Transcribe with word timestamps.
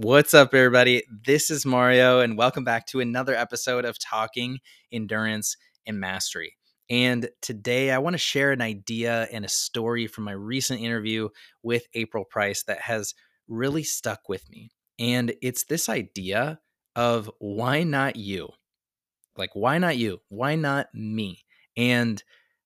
What's 0.00 0.32
up, 0.32 0.54
everybody? 0.54 1.02
This 1.26 1.50
is 1.50 1.66
Mario, 1.66 2.20
and 2.20 2.38
welcome 2.38 2.62
back 2.62 2.86
to 2.86 3.00
another 3.00 3.34
episode 3.34 3.84
of 3.84 3.98
Talking 3.98 4.60
Endurance 4.92 5.56
and 5.88 5.98
Mastery. 5.98 6.54
And 6.88 7.28
today 7.42 7.90
I 7.90 7.98
want 7.98 8.14
to 8.14 8.18
share 8.18 8.52
an 8.52 8.60
idea 8.60 9.26
and 9.32 9.44
a 9.44 9.48
story 9.48 10.06
from 10.06 10.22
my 10.22 10.30
recent 10.30 10.80
interview 10.80 11.30
with 11.64 11.88
April 11.94 12.24
Price 12.24 12.62
that 12.68 12.82
has 12.82 13.12
really 13.48 13.82
stuck 13.82 14.28
with 14.28 14.48
me. 14.48 14.70
And 15.00 15.34
it's 15.42 15.64
this 15.64 15.88
idea 15.88 16.60
of 16.94 17.28
why 17.40 17.82
not 17.82 18.14
you? 18.14 18.50
Like, 19.36 19.50
why 19.54 19.78
not 19.78 19.96
you? 19.96 20.20
Why 20.28 20.54
not 20.54 20.86
me? 20.94 21.42
And 21.76 22.22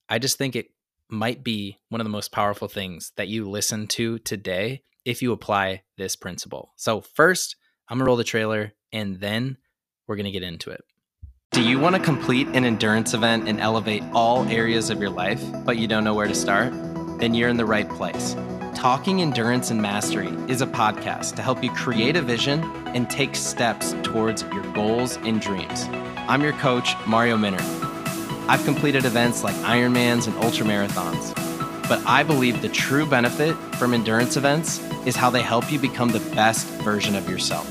I 0.07 0.19
just 0.19 0.37
think 0.37 0.55
it 0.55 0.67
might 1.09 1.43
be 1.43 1.79
one 1.89 1.99
of 1.99 2.05
the 2.05 2.11
most 2.11 2.31
powerful 2.31 2.67
things 2.67 3.11
that 3.17 3.27
you 3.27 3.49
listen 3.49 3.87
to 3.87 4.19
today 4.19 4.83
if 5.05 5.21
you 5.21 5.31
apply 5.31 5.83
this 5.97 6.15
principle. 6.15 6.73
So, 6.75 7.01
first, 7.01 7.55
I'm 7.89 7.97
gonna 7.97 8.07
roll 8.07 8.17
the 8.17 8.23
trailer 8.23 8.73
and 8.91 9.19
then 9.19 9.57
we're 10.07 10.15
gonna 10.15 10.31
get 10.31 10.43
into 10.43 10.69
it. 10.71 10.81
Do 11.51 11.61
you 11.61 11.79
wanna 11.79 11.99
complete 11.99 12.47
an 12.47 12.65
endurance 12.65 13.13
event 13.13 13.47
and 13.47 13.59
elevate 13.59 14.03
all 14.13 14.47
areas 14.47 14.89
of 14.89 14.99
your 14.99 15.09
life, 15.09 15.43
but 15.65 15.77
you 15.77 15.87
don't 15.87 16.03
know 16.03 16.13
where 16.13 16.27
to 16.27 16.35
start? 16.35 16.73
Then 17.19 17.33
you're 17.33 17.49
in 17.49 17.57
the 17.57 17.65
right 17.65 17.89
place. 17.89 18.35
Talking 18.73 19.21
Endurance 19.21 19.69
and 19.69 19.81
Mastery 19.81 20.29
is 20.47 20.61
a 20.61 20.67
podcast 20.67 21.35
to 21.35 21.41
help 21.41 21.63
you 21.63 21.71
create 21.71 22.15
a 22.15 22.21
vision 22.21 22.63
and 22.87 23.09
take 23.09 23.35
steps 23.35 23.95
towards 24.03 24.41
your 24.53 24.63
goals 24.73 25.17
and 25.17 25.39
dreams. 25.39 25.87
I'm 26.27 26.41
your 26.41 26.53
coach, 26.53 26.95
Mario 27.05 27.37
Minner. 27.37 27.61
I've 28.49 28.65
completed 28.65 29.05
events 29.05 29.43
like 29.43 29.55
Ironmans 29.57 30.27
and 30.27 30.35
ultramarathons 30.37 31.33
but 31.87 32.01
I 32.05 32.23
believe 32.23 32.61
the 32.61 32.69
true 32.69 33.05
benefit 33.05 33.55
from 33.75 33.93
endurance 33.93 34.37
events 34.37 34.79
is 35.05 35.15
how 35.15 35.29
they 35.29 35.41
help 35.41 35.71
you 35.71 35.79
become 35.79 36.09
the 36.09 36.19
best 36.35 36.67
version 36.83 37.15
of 37.15 37.29
yourself. 37.29 37.67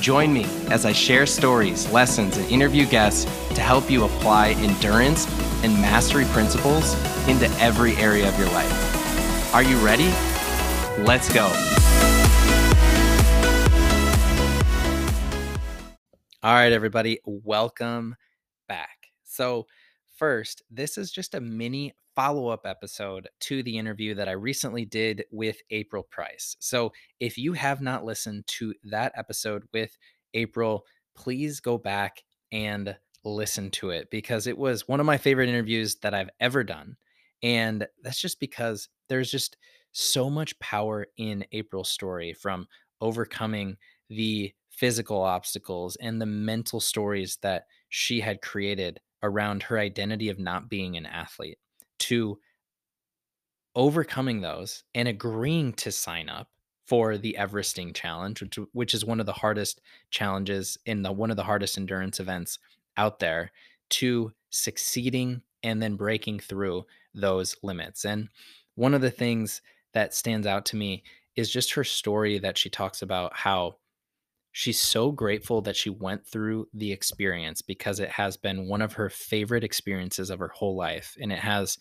Join 0.00 0.32
me 0.32 0.44
as 0.70 0.84
I 0.84 0.92
share 0.92 1.26
stories, 1.26 1.90
lessons, 1.90 2.36
and 2.36 2.50
interview 2.50 2.86
guests 2.86 3.24
to 3.54 3.60
help 3.60 3.90
you 3.90 4.04
apply 4.04 4.50
endurance 4.50 5.26
and 5.64 5.72
mastery 5.74 6.26
principles 6.26 6.94
into 7.28 7.48
every 7.58 7.94
area 7.96 8.28
of 8.28 8.38
your 8.38 8.48
life. 8.48 9.54
Are 9.54 9.62
you 9.62 9.78
ready? 9.78 10.12
Let's 10.98 11.32
go. 11.32 11.46
All 16.42 16.52
right, 16.52 16.72
everybody, 16.72 17.20
welcome 17.24 18.16
back. 18.68 19.08
So, 19.22 19.66
first, 20.16 20.62
this 20.70 20.98
is 20.98 21.10
just 21.10 21.34
a 21.34 21.40
mini 21.40 21.94
follow 22.14 22.48
up 22.48 22.62
episode 22.64 23.28
to 23.40 23.62
the 23.62 23.76
interview 23.76 24.14
that 24.14 24.28
I 24.28 24.32
recently 24.32 24.84
did 24.84 25.24
with 25.30 25.56
April 25.70 26.02
Price. 26.02 26.56
So 26.60 26.92
if 27.20 27.36
you 27.36 27.54
have 27.54 27.80
not 27.80 28.04
listened 28.04 28.46
to 28.58 28.74
that 28.84 29.12
episode 29.16 29.64
with 29.72 29.96
April, 30.32 30.84
please 31.16 31.60
go 31.60 31.78
back 31.78 32.22
and 32.52 32.96
listen 33.24 33.70
to 33.70 33.90
it 33.90 34.10
because 34.10 34.46
it 34.46 34.56
was 34.56 34.86
one 34.86 35.00
of 35.00 35.06
my 35.06 35.16
favorite 35.16 35.48
interviews 35.48 35.96
that 36.02 36.14
I've 36.14 36.30
ever 36.40 36.62
done. 36.62 36.96
And 37.42 37.86
that's 38.02 38.20
just 38.20 38.40
because 38.40 38.88
there's 39.08 39.30
just 39.30 39.56
so 39.92 40.28
much 40.30 40.58
power 40.60 41.06
in 41.16 41.44
April's 41.52 41.90
story 41.90 42.32
from 42.32 42.66
overcoming 43.00 43.76
the 44.08 44.52
physical 44.70 45.20
obstacles 45.20 45.96
and 46.00 46.20
the 46.20 46.26
mental 46.26 46.80
stories 46.80 47.38
that 47.42 47.64
she 47.88 48.20
had 48.20 48.42
created 48.42 49.00
around 49.24 49.64
her 49.64 49.78
identity 49.78 50.28
of 50.28 50.38
not 50.38 50.68
being 50.68 50.96
an 50.96 51.06
athlete 51.06 51.58
to 51.98 52.38
overcoming 53.74 54.40
those 54.40 54.84
and 54.94 55.08
agreeing 55.08 55.72
to 55.72 55.90
sign 55.90 56.28
up 56.28 56.48
for 56.86 57.16
the 57.16 57.34
Everesting 57.38 57.94
challenge, 57.94 58.42
which, 58.42 58.58
which 58.72 58.94
is 58.94 59.04
one 59.04 59.18
of 59.18 59.26
the 59.26 59.32
hardest 59.32 59.80
challenges 60.10 60.78
in 60.84 61.02
the 61.02 61.10
one 61.10 61.30
of 61.30 61.36
the 61.36 61.42
hardest 61.42 61.78
endurance 61.78 62.20
events 62.20 62.58
out 62.96 63.18
there, 63.18 63.50
to 63.90 64.32
succeeding 64.50 65.42
and 65.62 65.82
then 65.82 65.96
breaking 65.96 66.38
through 66.38 66.84
those 67.14 67.56
limits. 67.62 68.04
And 68.04 68.28
one 68.74 68.94
of 68.94 69.00
the 69.00 69.10
things 69.10 69.62
that 69.94 70.14
stands 70.14 70.46
out 70.46 70.66
to 70.66 70.76
me 70.76 71.02
is 71.36 71.50
just 71.50 71.72
her 71.72 71.84
story 71.84 72.38
that 72.38 72.58
she 72.58 72.68
talks 72.68 73.02
about 73.02 73.34
how 73.34 73.76
she's 74.56 74.80
so 74.80 75.10
grateful 75.10 75.60
that 75.60 75.74
she 75.74 75.90
went 75.90 76.24
through 76.24 76.68
the 76.72 76.92
experience 76.92 77.60
because 77.60 77.98
it 77.98 78.08
has 78.08 78.36
been 78.36 78.68
one 78.68 78.80
of 78.80 78.92
her 78.92 79.10
favorite 79.10 79.64
experiences 79.64 80.30
of 80.30 80.38
her 80.38 80.52
whole 80.54 80.76
life 80.76 81.16
and 81.20 81.32
it 81.32 81.40
has 81.40 81.76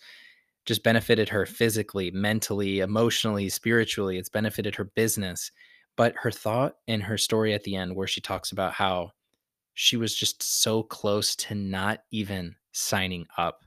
just 0.65 0.81
benefited 0.81 1.29
her 1.29 1.45
physically, 1.45 2.09
mentally, 2.09 2.79
emotionally, 2.79 3.47
spiritually. 3.47 4.17
It's 4.17 4.29
benefited 4.29 4.73
her 4.75 4.85
business. 4.85 5.51
But 5.95 6.15
her 6.15 6.31
thought 6.31 6.77
and 6.87 7.03
her 7.03 7.19
story 7.19 7.53
at 7.53 7.63
the 7.63 7.75
end, 7.75 7.95
where 7.95 8.07
she 8.07 8.21
talks 8.21 8.51
about 8.51 8.73
how 8.73 9.11
she 9.75 9.95
was 9.95 10.15
just 10.15 10.41
so 10.41 10.81
close 10.81 11.35
to 11.35 11.53
not 11.53 11.99
even 12.09 12.55
signing 12.71 13.27
up 13.37 13.65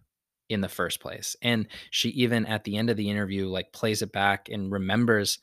in 0.49 0.62
the 0.62 0.69
first 0.69 0.99
place. 0.99 1.37
And 1.43 1.69
she 1.93 2.09
even 2.09 2.45
at 2.47 2.65
the 2.65 2.77
end 2.77 2.91
of 2.91 2.97
the 2.97 3.09
interview, 3.09 3.47
like 3.47 3.72
plays 3.72 4.03
it 4.03 4.11
back 4.11 4.49
and 4.50 4.72
remembers 4.72 5.39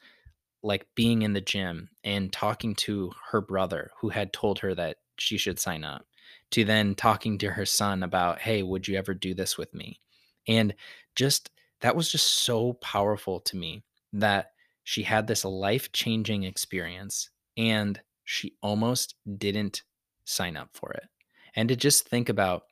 like 0.64 0.88
being 0.96 1.22
in 1.22 1.34
the 1.34 1.42
gym 1.42 1.90
and 2.04 2.32
talking 2.32 2.74
to 2.74 3.12
her 3.30 3.42
brother 3.42 3.92
who 4.00 4.10
had 4.10 4.34
told 4.34 4.60
her 4.60 4.74
that 4.74 4.98
she 5.18 5.38
should 5.38 5.60
sign 5.60 5.84
up 5.84 6.06
to 6.52 6.64
then 6.64 6.96
talking 6.96 7.38
to 7.38 7.52
her 7.52 7.66
son 7.66 8.02
about 8.04 8.40
hey 8.40 8.64
would 8.64 8.88
you 8.88 8.98
ever 8.98 9.14
do 9.14 9.34
this 9.34 9.58
with 9.58 9.74
me? 9.74 10.00
And 10.48 10.74
just 11.16 11.52
that 11.82 11.96
was 11.96 12.10
just 12.10 12.28
so 12.46 12.74
powerful 12.74 13.42
to 13.42 13.58
me 13.58 13.84
that 14.14 14.52
she 14.84 15.04
had 15.04 15.28
this 15.28 15.46
life-changing 15.46 16.44
experience 16.44 17.30
and 17.58 18.00
she 18.24 18.56
almost 18.62 19.16
didn't 19.38 19.84
sign 20.26 20.56
up 20.56 20.70
for 20.74 20.92
it. 20.94 21.10
And 21.56 21.70
to 21.70 21.76
just 21.76 22.08
think 22.08 22.30
about 22.30 22.64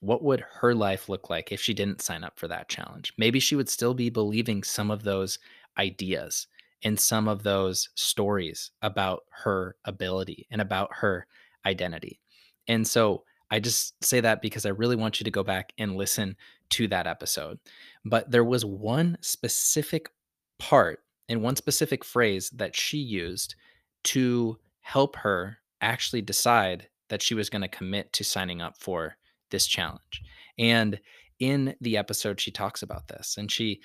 what 0.00 0.22
would 0.22 0.40
her 0.40 0.74
life 0.74 1.08
look 1.08 1.30
like 1.30 1.52
if 1.52 1.60
she 1.60 1.74
didn't 1.74 2.02
sign 2.02 2.24
up 2.24 2.38
for 2.38 2.48
that 2.48 2.68
challenge? 2.68 3.12
Maybe 3.18 3.38
she 3.38 3.56
would 3.56 3.68
still 3.68 3.94
be 3.94 4.10
believing 4.10 4.62
some 4.62 4.90
of 4.90 5.02
those 5.02 5.38
ideas 5.78 6.46
in 6.82 6.96
some 6.96 7.28
of 7.28 7.42
those 7.42 7.90
stories 7.94 8.70
about 8.82 9.24
her 9.30 9.76
ability 9.84 10.46
and 10.50 10.60
about 10.60 10.90
her 10.94 11.26
identity. 11.66 12.20
And 12.68 12.86
so 12.86 13.24
I 13.50 13.60
just 13.60 14.02
say 14.04 14.20
that 14.20 14.42
because 14.42 14.64
I 14.64 14.70
really 14.70 14.96
want 14.96 15.20
you 15.20 15.24
to 15.24 15.30
go 15.30 15.42
back 15.42 15.72
and 15.76 15.96
listen 15.96 16.36
to 16.70 16.88
that 16.88 17.06
episode. 17.06 17.58
But 18.04 18.30
there 18.30 18.44
was 18.44 18.64
one 18.64 19.18
specific 19.20 20.10
part 20.58 21.00
and 21.28 21.42
one 21.42 21.56
specific 21.56 22.04
phrase 22.04 22.50
that 22.50 22.76
she 22.76 22.98
used 22.98 23.54
to 24.04 24.58
help 24.80 25.16
her 25.16 25.58
actually 25.80 26.22
decide 26.22 26.88
that 27.08 27.22
she 27.22 27.34
was 27.34 27.50
going 27.50 27.62
to 27.62 27.68
commit 27.68 28.12
to 28.14 28.24
signing 28.24 28.62
up 28.62 28.78
for 28.78 29.16
this 29.50 29.66
challenge. 29.66 30.22
And 30.58 31.00
in 31.40 31.74
the 31.80 31.96
episode, 31.96 32.40
she 32.40 32.50
talks 32.50 32.82
about 32.82 33.08
this 33.08 33.36
and 33.36 33.50
she, 33.50 33.80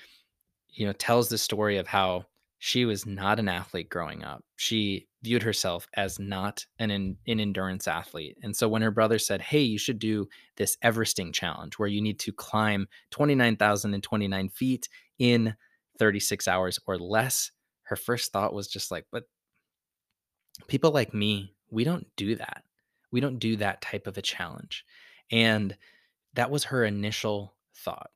you 0.70 0.86
know, 0.86 0.94
tells 0.94 1.30
the 1.30 1.38
story 1.38 1.78
of 1.78 1.88
how 1.88 2.26
she 2.66 2.84
was 2.84 3.06
not 3.06 3.38
an 3.38 3.48
athlete 3.48 3.90
growing 3.90 4.24
up. 4.24 4.44
She 4.56 5.06
viewed 5.22 5.44
herself 5.44 5.88
as 5.94 6.18
not 6.18 6.66
an, 6.80 6.90
an 6.90 7.16
endurance 7.28 7.88
athlete. 7.88 8.40
And 8.42 8.58
so 8.58 8.68
when 8.68 8.82
her 8.82 8.90
brother 8.90 9.20
said, 9.20 9.40
Hey, 9.40 9.62
you 9.62 9.78
should 9.78 10.00
do 10.00 10.28
this 10.58 10.76
Everesting 10.84 11.32
challenge 11.32 11.78
where 11.78 11.88
you 11.88 12.02
need 12.02 12.18
to 12.22 12.32
climb 12.32 12.88
29,029 13.12 14.50
feet 14.50 14.90
in 15.20 15.56
36 16.00 16.48
hours 16.48 16.80
or 16.88 16.98
less, 16.98 17.52
her 17.84 17.96
first 17.96 18.32
thought 18.32 18.52
was 18.52 18.68
just 18.68 18.90
like, 18.90 19.06
But 19.12 19.26
people 20.68 20.90
like 20.90 21.14
me, 21.14 21.54
we 21.70 21.84
don't 21.84 22.08
do 22.16 22.34
that. 22.34 22.64
We 23.12 23.20
don't 23.20 23.38
do 23.38 23.58
that 23.58 23.82
type 23.82 24.08
of 24.08 24.18
a 24.18 24.24
challenge. 24.24 24.84
And 25.30 25.78
that 26.34 26.50
was 26.50 26.64
her 26.64 26.84
initial 26.84 27.54
thought. 27.76 28.10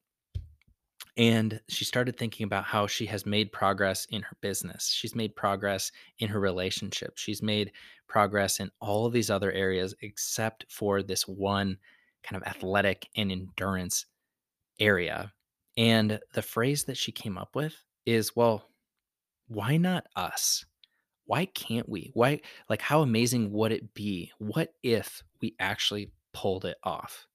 And 1.18 1.60
she 1.68 1.84
started 1.86 2.18
thinking 2.18 2.46
about 2.46 2.64
how 2.64 2.88
she 2.88 3.06
has 3.08 3.26
made 3.26 3.52
progress 3.52 4.06
in 4.10 4.22
her 4.22 4.38
business. 4.42 4.90
She's 4.90 5.16
made 5.16 5.36
progress 5.36 5.92
in 6.20 6.30
her 6.30 6.40
relationship. 6.40 7.18
She's 7.18 7.42
made 7.42 7.72
progress 8.08 8.60
in 8.60 8.72
all 8.80 9.06
of 9.06 9.14
these 9.14 9.30
other 9.30 9.52
areas 9.52 9.94
except 10.02 10.66
for 10.70 11.04
this 11.04 11.28
one 11.28 11.78
kind 12.24 12.42
of 12.42 12.48
athletic 12.48 13.08
and 13.16 13.32
endurance 13.32 14.06
area. 14.80 15.34
And 15.78 16.20
the 16.34 16.42
phrase 16.42 16.86
that 16.86 16.98
she 16.98 17.12
came 17.12 17.38
up 17.38 17.56
with 17.56 17.76
is, 18.06 18.36
well, 18.36 18.70
why 19.48 19.78
not 19.78 20.08
us? 20.16 20.66
Why 21.26 21.46
can't 21.46 21.88
we? 21.88 22.12
Why, 22.14 22.42
like, 22.70 22.82
how 22.82 23.02
amazing 23.02 23.52
would 23.52 23.72
it 23.72 23.94
be? 23.94 24.32
What 24.40 24.74
if 24.84 25.24
we 25.42 25.56
actually 25.60 26.12
pulled 26.34 26.66
it 26.66 26.78
off? 26.84 27.28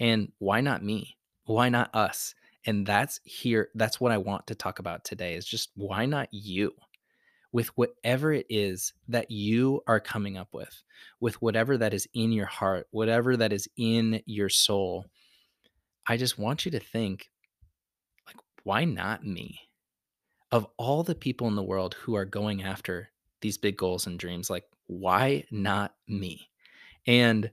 And 0.00 0.32
why 0.38 0.60
not 0.60 0.84
me? 0.84 1.16
Why 1.44 1.68
not 1.68 1.94
us? 1.94 2.34
And 2.66 2.86
that's 2.86 3.20
here 3.24 3.70
that's 3.74 4.00
what 4.00 4.12
i 4.12 4.18
want 4.18 4.46
to 4.46 4.54
talk 4.54 4.78
about 4.78 5.04
today 5.04 5.34
is 5.34 5.46
just 5.46 5.70
why 5.74 6.06
not 6.06 6.28
you 6.32 6.72
with 7.52 7.68
whatever 7.78 8.32
it 8.32 8.46
is 8.50 8.92
that 9.08 9.30
you 9.30 9.80
are 9.86 10.00
coming 10.00 10.36
up 10.36 10.48
with 10.52 10.82
with 11.20 11.40
whatever 11.40 11.78
that 11.78 11.94
is 11.94 12.08
in 12.14 12.32
your 12.32 12.46
heart 12.46 12.86
whatever 12.90 13.36
that 13.36 13.52
is 13.52 13.68
in 13.76 14.20
your 14.26 14.48
soul 14.48 15.04
i 16.06 16.16
just 16.16 16.38
want 16.38 16.64
you 16.64 16.70
to 16.70 16.80
think 16.80 17.30
like 18.26 18.36
why 18.64 18.84
not 18.84 19.24
me 19.24 19.60
of 20.52 20.66
all 20.76 21.02
the 21.02 21.14
people 21.14 21.48
in 21.48 21.54
the 21.54 21.62
world 21.62 21.94
who 21.94 22.14
are 22.14 22.24
going 22.24 22.62
after 22.62 23.10
these 23.40 23.58
big 23.58 23.76
goals 23.76 24.06
and 24.06 24.18
dreams. 24.18 24.50
Like, 24.50 24.64
why 24.86 25.44
not 25.50 25.94
me? 26.08 26.48
And 27.06 27.50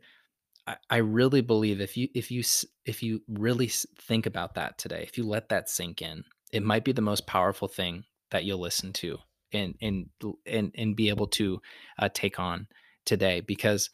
I, 0.89 0.97
really 0.97 1.41
believe 1.41 1.81
if 1.81 1.97
you 1.97 2.07
if 2.15 2.31
you 2.31 2.43
if 2.85 3.03
you 3.03 3.21
really 3.27 3.67
think 3.67 4.25
about 4.25 4.55
that 4.55 4.77
today, 4.77 5.03
if 5.07 5.17
you 5.17 5.25
let 5.27 5.49
that 5.49 5.69
sink 5.69 6.01
in, 6.01 6.23
it 6.53 6.63
might 6.63 6.85
be 6.85 6.93
the 6.93 7.01
most 7.01 7.27
powerful 7.27 7.67
thing 7.67 8.05
that 8.31 8.45
you'll 8.45 8.61
listen 8.61 8.93
to 8.93 9.17
and 9.51 9.75
and 9.81 10.09
and 10.45 10.71
and 10.75 10.95
be 10.95 11.09
able 11.09 11.27
to 11.27 11.61
uh, 11.99 12.09
take 12.13 12.39
on 12.39 12.67
today 13.05 13.41
because 13.41 13.89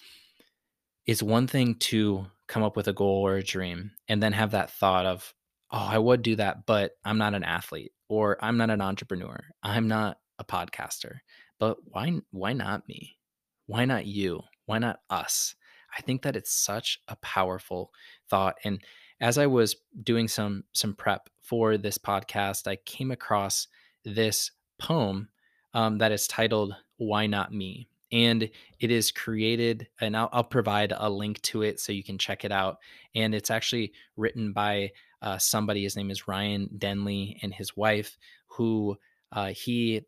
it's 1.05 1.23
one 1.23 1.47
thing 1.47 1.75
to 1.75 2.27
come 2.47 2.63
up 2.63 2.75
with 2.75 2.87
a 2.87 2.93
goal 2.93 3.25
or 3.25 3.37
a 3.37 3.43
dream 3.43 3.91
and 4.07 4.21
then 4.21 4.33
have 4.33 4.51
that 4.51 4.71
thought 4.71 5.05
of, 5.05 5.33
oh, 5.71 5.77
I 5.77 5.97
would 5.97 6.21
do 6.21 6.35
that, 6.35 6.65
but 6.65 6.91
I'm 7.03 7.17
not 7.17 7.33
an 7.33 7.43
athlete 7.43 7.93
or 8.07 8.37
I'm 8.43 8.57
not 8.57 8.69
an 8.69 8.81
entrepreneur. 8.81 9.39
I'm 9.63 9.87
not 9.87 10.17
a 10.37 10.43
podcaster. 10.43 11.17
But 11.59 11.77
why 11.83 12.19
why 12.31 12.53
not 12.53 12.87
me? 12.87 13.17
Why 13.65 13.85
not 13.85 14.05
you? 14.05 14.41
Why 14.65 14.77
not 14.79 14.99
us? 15.09 15.55
I 15.97 16.01
think 16.01 16.21
that 16.23 16.35
it's 16.35 16.51
such 16.51 17.01
a 17.07 17.15
powerful 17.17 17.91
thought. 18.29 18.55
And 18.63 18.81
as 19.21 19.37
I 19.37 19.47
was 19.47 19.75
doing 20.03 20.27
some 20.27 20.63
some 20.73 20.93
prep 20.93 21.29
for 21.41 21.77
this 21.77 21.97
podcast, 21.97 22.67
I 22.67 22.77
came 22.77 23.11
across 23.11 23.67
this 24.05 24.51
poem 24.77 25.29
um, 25.73 25.97
that 25.97 26.11
is 26.11 26.27
titled 26.27 26.75
"Why 26.97 27.27
Not 27.27 27.53
Me," 27.53 27.89
and 28.11 28.49
it 28.79 28.91
is 28.91 29.11
created 29.11 29.87
and 30.01 30.15
I'll, 30.15 30.29
I'll, 30.31 30.43
provide 30.43 30.93
a 30.95 31.09
link 31.09 31.41
to 31.43 31.61
it 31.61 31.79
so 31.79 31.91
you 31.91 32.03
can 32.03 32.17
check 32.17 32.43
it 32.43 32.51
out 32.51 32.77
and 33.15 33.35
it's 33.35 33.51
actually 33.51 33.93
written 34.17 34.51
by 34.51 34.91
uh, 35.21 35.37
somebody 35.37 35.83
his 35.83 35.95
name 35.95 36.09
is 36.09 36.27
ryan 36.27 36.69
denley 36.77 37.37
and 37.41 37.53
his 37.53 37.75
wife 37.75 38.17
who 38.47 38.97
uh, 39.31 39.47
he 39.47 40.01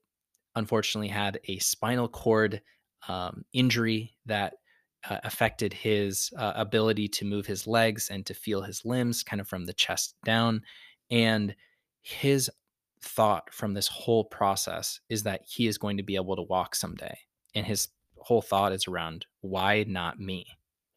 unfortunately 0.56 1.10
had 1.10 1.40
a 1.48 1.60
spinal 1.60 2.08
cord 2.08 2.62
um, 3.08 3.44
injury 3.54 4.16
that 4.26 4.56
uh, 5.10 5.18
affected 5.24 5.74
his 5.74 6.32
uh, 6.38 6.54
ability 6.56 7.08
to 7.08 7.26
move 7.26 7.46
his 7.46 7.66
legs 7.68 8.10
and 8.10 8.26
to 8.26 8.34
feel 8.34 8.62
his 8.62 8.86
limbs 8.86 9.24
kind 9.24 9.42
of 9.42 9.48
from 9.48 9.66
the 9.66 9.74
chest 9.74 10.16
down 10.24 10.62
and 11.10 11.56
his 12.02 12.50
thought 13.02 13.52
from 13.54 13.74
this 13.74 13.88
whole 13.88 14.24
process 14.24 15.00
is 15.10 15.24
that 15.24 15.42
he 15.48 15.68
is 15.68 15.78
going 15.78 15.98
to 15.98 16.04
be 16.04 16.16
able 16.16 16.36
to 16.36 16.44
walk 16.44 16.76
someday 16.76 17.18
and 17.56 17.66
his 17.66 17.90
whole 18.22 18.42
thought 18.42 18.72
is 18.72 18.88
around 18.88 19.26
why 19.42 19.84
not 19.88 20.20
me? 20.20 20.46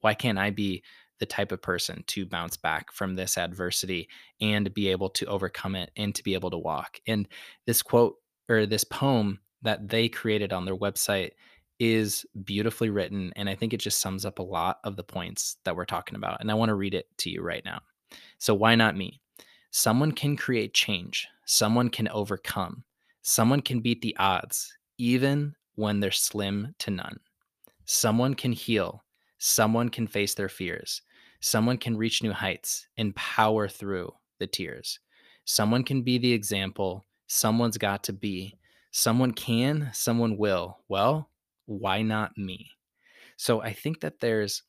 Why 0.00 0.14
can't 0.14 0.38
I 0.38 0.50
be 0.50 0.82
the 1.20 1.26
type 1.26 1.52
of 1.52 1.62
person 1.62 2.04
to 2.08 2.26
bounce 2.26 2.56
back 2.56 2.92
from 2.92 3.14
this 3.14 3.38
adversity 3.38 4.08
and 4.40 4.72
be 4.74 4.88
able 4.88 5.10
to 5.10 5.26
overcome 5.26 5.74
it 5.74 5.90
and 5.96 6.14
to 6.14 6.22
be 6.22 6.34
able 6.34 6.50
to 6.50 6.58
walk? 6.58 7.00
And 7.06 7.26
this 7.66 7.82
quote 7.82 8.16
or 8.48 8.66
this 8.66 8.84
poem 8.84 9.40
that 9.62 9.88
they 9.88 10.08
created 10.08 10.52
on 10.52 10.66
their 10.66 10.76
website 10.76 11.30
is 11.78 12.24
beautifully 12.44 12.90
written. 12.90 13.32
And 13.36 13.48
I 13.48 13.54
think 13.54 13.72
it 13.72 13.78
just 13.78 14.00
sums 14.00 14.24
up 14.24 14.38
a 14.38 14.42
lot 14.42 14.78
of 14.84 14.96
the 14.96 15.02
points 15.02 15.56
that 15.64 15.76
we're 15.76 15.84
talking 15.84 16.16
about. 16.16 16.40
And 16.40 16.50
I 16.50 16.54
want 16.54 16.68
to 16.68 16.74
read 16.74 16.94
it 16.94 17.06
to 17.18 17.30
you 17.30 17.42
right 17.42 17.64
now. 17.64 17.80
So, 18.38 18.54
why 18.54 18.74
not 18.74 18.96
me? 18.96 19.20
Someone 19.70 20.12
can 20.12 20.36
create 20.36 20.72
change, 20.72 21.26
someone 21.46 21.88
can 21.88 22.08
overcome, 22.08 22.84
someone 23.22 23.60
can 23.60 23.80
beat 23.80 24.02
the 24.02 24.16
odds, 24.18 24.72
even 24.98 25.56
when 25.74 25.98
they're 25.98 26.12
slim 26.12 26.74
to 26.78 26.90
none. 26.92 27.18
Someone 27.84 28.34
can 28.34 28.52
heal, 28.52 29.02
someone 29.38 29.88
can 29.88 30.06
face 30.06 30.34
their 30.34 30.48
fears, 30.48 31.02
someone 31.40 31.76
can 31.76 31.96
reach 31.96 32.22
new 32.22 32.32
heights 32.32 32.86
and 32.96 33.16
power 33.16 33.66
through 33.66 34.12
the 34.38 34.46
tears. 34.46 35.00
Someone 35.44 35.82
can 35.82 36.02
be 36.02 36.18
the 36.18 36.32
example, 36.32 37.04
someone's 37.26 37.78
got 37.78 38.04
to 38.04 38.12
be. 38.12 38.56
Someone 38.90 39.32
can, 39.32 39.90
someone 39.92 40.36
will. 40.36 40.78
Well, 40.88 41.28
why 41.66 42.02
not 42.02 42.36
me? 42.36 42.70
So 43.36 43.62
I 43.62 43.72
think 43.72 44.00
that 44.00 44.20
there's 44.20 44.62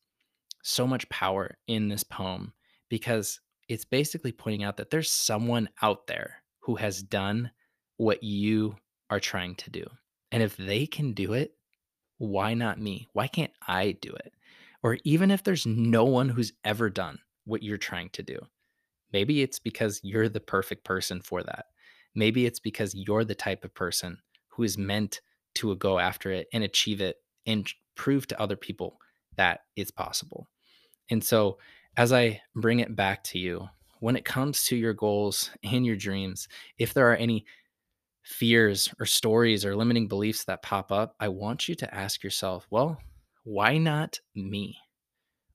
so 0.62 0.86
much 0.86 1.08
power 1.08 1.56
in 1.66 1.88
this 1.88 2.02
poem 2.02 2.52
because 2.88 3.40
it's 3.68 3.84
basically 3.84 4.32
pointing 4.32 4.64
out 4.64 4.76
that 4.76 4.90
there's 4.90 5.10
someone 5.10 5.68
out 5.82 6.06
there 6.06 6.42
who 6.60 6.76
has 6.76 7.02
done 7.02 7.50
what 7.96 8.22
you 8.22 8.76
are 9.10 9.20
trying 9.20 9.54
to 9.56 9.70
do. 9.70 9.84
And 10.32 10.42
if 10.42 10.56
they 10.56 10.86
can 10.86 11.12
do 11.12 11.32
it, 11.32 11.52
why 12.18 12.54
not 12.54 12.80
me? 12.80 13.08
Why 13.12 13.28
can't 13.28 13.52
I 13.66 13.92
do 14.00 14.10
it? 14.12 14.32
Or 14.82 14.98
even 15.04 15.30
if 15.30 15.42
there's 15.42 15.66
no 15.66 16.04
one 16.04 16.28
who's 16.28 16.52
ever 16.64 16.90
done 16.90 17.18
what 17.44 17.62
you're 17.62 17.76
trying 17.76 18.10
to 18.10 18.22
do, 18.22 18.38
maybe 19.12 19.42
it's 19.42 19.58
because 19.58 20.00
you're 20.02 20.28
the 20.28 20.40
perfect 20.40 20.84
person 20.84 21.20
for 21.20 21.42
that. 21.42 21.66
Maybe 22.14 22.46
it's 22.46 22.60
because 22.60 22.94
you're 22.94 23.24
the 23.24 23.34
type 23.34 23.64
of 23.64 23.74
person 23.74 24.18
who 24.48 24.62
is 24.62 24.78
meant 24.78 25.20
to 25.56 25.74
go 25.76 25.98
after 25.98 26.30
it 26.30 26.48
and 26.52 26.64
achieve 26.64 27.00
it 27.00 27.16
and 27.46 27.68
prove 27.94 28.26
to 28.28 28.40
other 28.40 28.56
people 28.56 28.98
that 29.36 29.60
it's 29.76 29.90
possible. 29.90 30.48
And 31.10 31.22
so, 31.22 31.58
as 31.96 32.12
I 32.12 32.42
bring 32.54 32.80
it 32.80 32.94
back 32.94 33.24
to 33.24 33.38
you, 33.38 33.68
when 34.00 34.16
it 34.16 34.24
comes 34.24 34.64
to 34.64 34.76
your 34.76 34.92
goals 34.92 35.50
and 35.62 35.86
your 35.86 35.96
dreams, 35.96 36.48
if 36.78 36.92
there 36.92 37.10
are 37.10 37.16
any 37.16 37.46
fears 38.22 38.92
or 38.98 39.06
stories 39.06 39.64
or 39.64 39.76
limiting 39.76 40.08
beliefs 40.08 40.44
that 40.44 40.62
pop 40.62 40.92
up, 40.92 41.14
I 41.20 41.28
want 41.28 41.68
you 41.68 41.74
to 41.76 41.94
ask 41.94 42.22
yourself, 42.22 42.66
well, 42.70 42.98
why 43.44 43.78
not 43.78 44.20
me? 44.34 44.76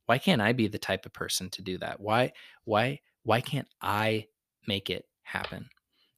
Why 0.06 0.18
can't 0.18 0.42
I 0.42 0.54
be 0.54 0.68
the 0.68 0.80
type 0.80 1.06
of 1.06 1.14
person 1.14 1.50
to 1.52 1.62
do 1.62 1.78
that? 1.80 2.00
Why 2.00 2.32
why 2.64 3.02
why 3.24 3.42
can't 3.42 3.68
I 3.82 4.28
make 4.68 4.90
it 4.90 5.06
happen? 5.24 5.70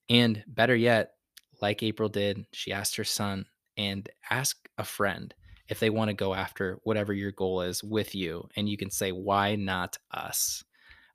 And 0.09 0.43
better 0.47 0.75
yet, 0.75 1.13
like 1.61 1.83
April 1.83 2.09
did, 2.09 2.45
she 2.51 2.71
asked 2.71 2.95
her 2.95 3.03
son 3.03 3.45
and 3.77 4.09
ask 4.29 4.69
a 4.77 4.83
friend 4.83 5.33
if 5.69 5.79
they 5.79 5.89
want 5.89 6.09
to 6.09 6.13
go 6.13 6.33
after 6.33 6.79
whatever 6.83 7.13
your 7.13 7.31
goal 7.31 7.61
is 7.61 7.83
with 7.83 8.13
you 8.13 8.47
and 8.55 8.67
you 8.67 8.77
can 8.77 8.91
say 8.91 9.11
why 9.11 9.55
not 9.55 9.97
us? 10.11 10.63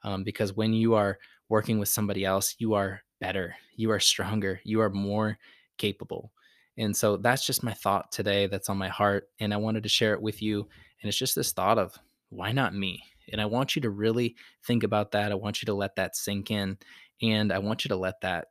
Um, 0.03 0.25
because 0.25 0.55
when 0.55 0.73
you 0.73 0.95
are 0.95 1.19
working 1.49 1.79
with 1.79 1.89
somebody 1.89 2.25
else, 2.25 2.57
you 2.59 2.75
are 2.75 3.03
better, 3.21 3.57
you 3.77 3.91
are 3.91 4.01
stronger, 4.01 4.61
you 4.65 4.81
are 4.81 4.91
more 4.91 5.39
capable. 5.77 6.33
And 6.77 6.97
so 6.97 7.17
that's 7.17 7.45
just 7.45 7.65
my 7.65 7.73
thought 7.73 8.13
today 8.13 8.47
that's 8.47 8.69
on 8.69 8.79
my 8.79 8.89
heart. 8.89 9.29
And 9.41 9.53
I 9.53 9.57
wanted 9.57 9.83
to 9.83 9.89
share 9.89 10.15
it 10.15 10.23
with 10.23 10.41
you. 10.41 10.61
And 11.03 11.09
it's 11.09 11.19
just 11.19 11.35
this 11.35 11.53
thought 11.53 11.79
of 11.79 11.99
why 12.31 12.53
not 12.53 12.75
me? 12.75 13.03
And 13.33 13.41
I 13.41 13.47
want 13.47 13.77
you 13.77 13.83
to 13.83 13.91
really 13.91 14.37
think 14.65 14.85
about 14.85 15.13
that. 15.13 15.33
I 15.33 15.35
want 15.35 15.61
you 15.61 15.67
to 15.67 15.75
let 15.75 15.97
that 15.97 16.17
sink 16.17 16.51
in. 16.51 16.79
And 17.21 17.53
I 17.53 17.59
want 17.59 17.85
you 17.85 17.89
to 17.89 17.97
let 17.97 18.21
that 18.23 18.47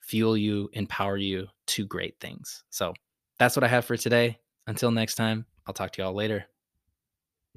fuel 0.00 0.36
you, 0.36 0.68
empower 0.74 1.16
you 1.16 1.46
to 1.68 1.86
great 1.86 2.20
things. 2.20 2.62
So 2.70 2.92
that's 3.38 3.56
what 3.56 3.64
I 3.64 3.68
have 3.68 3.84
for 3.84 3.96
today. 3.96 4.38
Until 4.66 4.90
next 4.90 5.16
time, 5.16 5.46
I'll 5.66 5.74
talk 5.74 5.92
to 5.92 6.02
you 6.02 6.06
all 6.06 6.14
later. 6.14 6.46